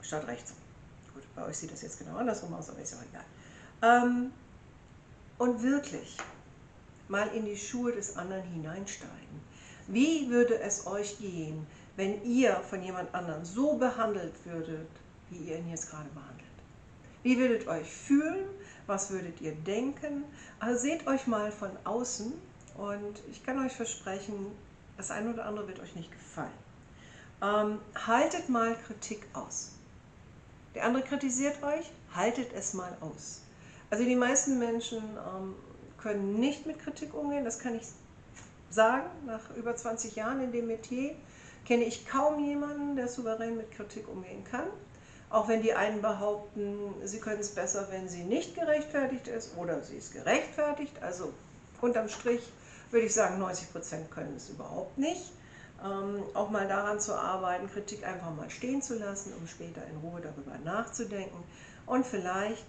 statt 0.00 0.26
rechtsum? 0.26 0.56
Gut, 1.12 1.22
bei 1.34 1.44
euch 1.44 1.58
sieht 1.58 1.72
das 1.72 1.82
jetzt 1.82 1.98
genau 1.98 2.16
andersrum 2.16 2.54
aus, 2.54 2.70
aber 2.70 2.80
ist 2.80 2.94
auch 2.94 3.02
egal. 3.10 3.24
Ähm, 3.82 4.32
und 5.38 5.62
wirklich 5.62 6.16
mal 7.08 7.28
in 7.34 7.44
die 7.44 7.56
Schuhe 7.56 7.92
des 7.92 8.16
anderen 8.16 8.42
hineinsteigen. 8.44 9.40
Wie 9.88 10.30
würde 10.30 10.58
es 10.60 10.86
euch 10.86 11.18
gehen, 11.18 11.66
wenn 11.96 12.22
ihr 12.24 12.56
von 12.68 12.82
jemand 12.82 13.14
anderem 13.14 13.44
so 13.44 13.76
behandelt 13.76 14.34
würdet, 14.44 14.88
wie 15.30 15.50
ihr 15.50 15.58
ihn 15.58 15.70
jetzt 15.70 15.90
gerade 15.90 16.08
behandelt? 16.10 16.35
Wie 17.26 17.38
würdet 17.38 17.66
euch 17.66 17.90
fühlen? 17.92 18.46
Was 18.86 19.10
würdet 19.10 19.40
ihr 19.40 19.50
denken? 19.50 20.22
Also 20.60 20.82
seht 20.82 21.08
euch 21.08 21.26
mal 21.26 21.50
von 21.50 21.70
außen 21.82 22.32
und 22.76 23.20
ich 23.28 23.44
kann 23.44 23.58
euch 23.66 23.72
versprechen, 23.72 24.52
das 24.96 25.10
eine 25.10 25.34
oder 25.34 25.44
andere 25.44 25.66
wird 25.66 25.80
euch 25.80 25.96
nicht 25.96 26.12
gefallen. 26.12 26.52
Ähm, 27.42 27.80
haltet 28.06 28.48
mal 28.48 28.76
Kritik 28.86 29.26
aus. 29.32 29.72
Der 30.76 30.84
andere 30.84 31.02
kritisiert 31.02 31.60
euch, 31.64 31.90
haltet 32.14 32.52
es 32.52 32.74
mal 32.74 32.96
aus. 33.00 33.42
Also 33.90 34.04
die 34.04 34.14
meisten 34.14 34.60
Menschen 34.60 34.98
ähm, 35.02 35.56
können 35.98 36.38
nicht 36.38 36.64
mit 36.64 36.78
Kritik 36.78 37.12
umgehen, 37.12 37.44
das 37.44 37.58
kann 37.58 37.74
ich 37.74 37.88
sagen. 38.70 39.10
Nach 39.26 39.50
über 39.56 39.74
20 39.74 40.14
Jahren 40.14 40.40
in 40.42 40.52
dem 40.52 40.68
Metier 40.68 41.16
kenne 41.64 41.86
ich 41.86 42.06
kaum 42.06 42.44
jemanden, 42.44 42.94
der 42.94 43.08
souverän 43.08 43.56
mit 43.56 43.72
Kritik 43.72 44.06
umgehen 44.08 44.44
kann. 44.44 44.68
Auch 45.30 45.48
wenn 45.48 45.62
die 45.62 45.74
einen 45.74 46.00
behaupten, 46.02 46.94
sie 47.04 47.20
können 47.20 47.40
es 47.40 47.54
besser, 47.54 47.88
wenn 47.90 48.08
sie 48.08 48.22
nicht 48.22 48.54
gerechtfertigt 48.54 49.26
ist 49.28 49.56
oder 49.56 49.82
sie 49.82 49.96
ist 49.96 50.12
gerechtfertigt. 50.12 51.02
Also 51.02 51.32
unterm 51.80 52.08
Strich 52.08 52.42
würde 52.90 53.06
ich 53.06 53.14
sagen, 53.14 53.38
90 53.38 53.72
Prozent 53.72 54.10
können 54.10 54.34
es 54.36 54.48
überhaupt 54.48 54.96
nicht. 54.98 55.32
ähm, 55.84 56.22
auch 56.34 56.50
mal 56.50 56.66
daran 56.66 57.00
zu 57.00 57.14
arbeiten, 57.14 57.68
Kritik 57.70 58.06
einfach 58.06 58.34
mal 58.34 58.48
stehen 58.50 58.80
zu 58.80 58.98
lassen, 58.98 59.32
um 59.38 59.46
später 59.46 59.82
in 59.86 59.96
Ruhe 59.98 60.20
darüber 60.20 60.56
nachzudenken 60.64 61.42
und 61.86 62.06
vielleicht 62.06 62.66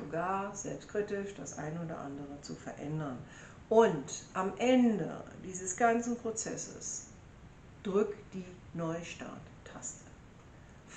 sogar 0.00 0.54
selbstkritisch 0.54 1.34
das 1.36 1.58
eine 1.58 1.80
oder 1.80 1.98
andere 1.98 2.40
zu 2.42 2.54
verändern. 2.54 3.18
Und 3.68 4.04
am 4.34 4.52
Ende 4.58 5.22
dieses 5.44 5.76
ganzen 5.76 6.16
Prozesses 6.16 7.06
drück 7.82 8.14
die 8.32 8.44
Neustart-Taste. 8.74 9.53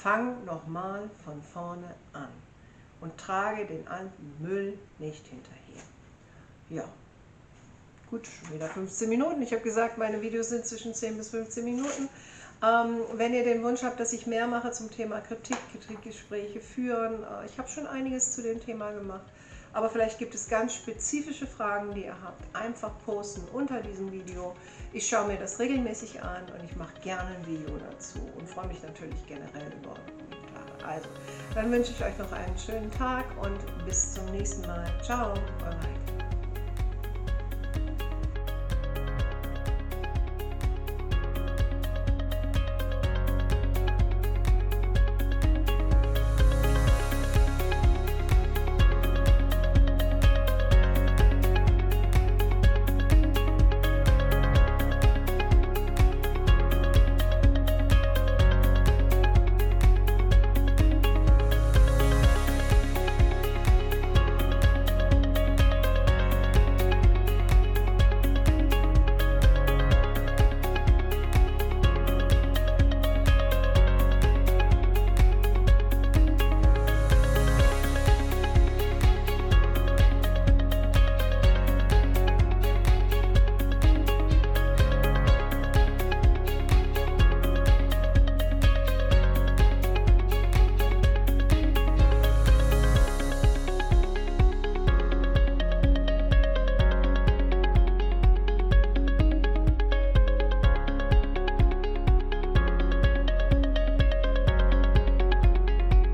Fang 0.08 0.46
nochmal 0.46 1.10
von 1.26 1.42
vorne 1.42 1.94
an 2.14 2.30
und 3.02 3.18
trage 3.18 3.66
den 3.66 3.86
alten 3.90 4.36
Müll 4.40 4.80
nicht 5.00 5.28
hinterher. 5.28 5.84
Ja, 6.70 6.86
gut, 8.10 8.26
schon 8.26 8.56
wieder 8.56 8.70
15 8.70 9.10
Minuten. 9.10 9.42
Ich 9.42 9.52
habe 9.52 9.64
gesagt, 9.64 9.98
meine 9.98 10.22
Videos 10.22 10.48
sind 10.48 10.66
zwischen 10.66 10.94
10 10.94 11.18
bis 11.18 11.32
15 11.32 11.66
Minuten. 11.66 12.08
Ähm, 12.64 13.02
wenn 13.16 13.34
ihr 13.34 13.44
den 13.44 13.62
Wunsch 13.64 13.84
habt, 13.84 14.00
dass 14.00 14.14
ich 14.14 14.28
mehr 14.28 14.48
mache 14.48 14.72
zum 14.72 14.90
Thema 14.90 15.20
Kritik, 15.20 15.58
Kritikgespräche 15.74 16.62
führen, 16.62 17.24
äh, 17.24 17.46
ich 17.46 17.58
habe 17.58 17.68
schon 17.68 17.86
einiges 17.86 18.32
zu 18.32 18.42
dem 18.42 18.64
Thema 18.64 18.94
gemacht. 18.94 19.26
Aber 19.78 19.92
vielleicht 19.92 20.18
gibt 20.18 20.34
es 20.34 20.50
ganz 20.50 20.74
spezifische 20.74 21.46
Fragen, 21.46 21.94
die 21.94 22.06
ihr 22.06 22.16
habt. 22.24 22.44
Einfach 22.56 22.90
posten 23.06 23.44
unter 23.54 23.80
diesem 23.80 24.12
Video. 24.12 24.56
Ich 24.92 25.08
schaue 25.08 25.28
mir 25.28 25.38
das 25.38 25.60
regelmäßig 25.60 26.20
an 26.24 26.42
und 26.46 26.66
ich 26.66 26.76
mache 26.76 27.00
gerne 27.04 27.30
ein 27.30 27.46
Video 27.46 27.78
dazu 27.92 28.18
und 28.40 28.50
freue 28.50 28.66
mich 28.70 28.82
natürlich 28.82 29.24
generell 29.28 29.72
über 29.80 29.94
Kommentare. 29.94 30.96
Also, 30.96 31.10
dann 31.54 31.72
wünsche 31.72 31.92
ich 31.92 32.04
euch 32.04 32.18
noch 32.18 32.32
einen 32.32 32.58
schönen 32.58 32.90
Tag 32.90 33.26
und 33.40 33.86
bis 33.86 34.16
zum 34.16 34.26
nächsten 34.32 34.66
Mal. 34.66 34.92
Ciao, 35.04 35.36
eure 35.64 35.78
Heike. 35.78 36.27